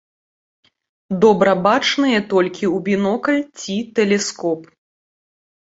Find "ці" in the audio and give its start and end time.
3.59-3.77